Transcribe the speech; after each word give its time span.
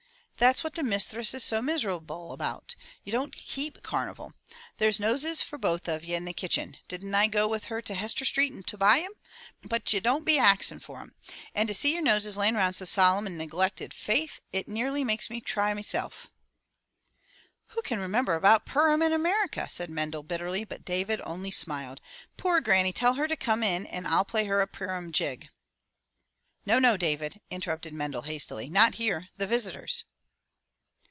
"That's 0.37 0.63
what 0.63 0.73
the 0.73 0.81
misthress 0.81 1.35
is 1.35 1.43
so 1.43 1.61
miserable 1.61 2.31
about. 2.31 2.75
Ye 3.03 3.11
don't 3.11 3.31
keep 3.31 3.83
carnival. 3.83 4.33
There's 4.77 4.99
noses 4.99 5.43
for 5.43 5.59
both 5.59 5.87
of 5.87 6.03
ye 6.03 6.15
in 6.15 6.25
the 6.25 6.33
kitchen— 6.33 6.77
didn't 6.87 7.13
I 7.13 7.27
go 7.27 7.47
with 7.47 7.65
her 7.65 7.79
to 7.83 7.93
Hester 7.93 8.25
Street 8.25 8.65
to 8.65 8.75
buy 8.75 9.01
'em?— 9.01 9.11
^but 9.69 9.93
ye 9.93 9.99
don't 9.99 10.25
be 10.25 10.39
axin 10.39 10.79
for 10.79 10.99
'em. 11.01 11.13
And 11.53 11.67
to 11.67 11.75
see 11.75 11.93
your 11.93 12.01
noses 12.01 12.37
layin' 12.37 12.55
around 12.55 12.73
so 12.73 12.85
solemn 12.85 13.27
and 13.27 13.37
neglected, 13.37 13.93
faith, 13.93 14.39
it 14.51 14.67
nearly 14.67 15.03
makes 15.03 15.29
me 15.29 15.41
chry 15.41 15.75
meself." 15.75 16.31
"Who 17.75 17.83
can 17.83 17.99
remember 17.99 18.33
about 18.33 18.65
Purim 18.65 19.03
in 19.03 19.13
America?" 19.13 19.69
said 19.69 19.91
Mendel 19.91 20.23
bitterly, 20.23 20.63
but 20.63 20.83
David 20.83 21.21
only 21.23 21.51
smiled. 21.51 22.01
"Poor 22.37 22.61
granny, 22.61 22.91
tell 22.91 23.13
her 23.13 23.27
to 23.27 23.35
come 23.37 23.61
in 23.61 23.85
and 23.85 24.07
I'll 24.07 24.25
play 24.25 24.45
her 24.45 24.59
a 24.59 24.65
Purim 24.65 25.11
jig." 25.11 25.49
"No, 26.65 26.79
no, 26.79 26.97
David," 26.97 27.41
interrupted 27.51 27.93
Mendel 27.93 28.23
hastily. 28.23 28.71
"Not 28.71 28.95
here— 28.95 29.29
the 29.37 29.45
visitors!" 29.45 30.05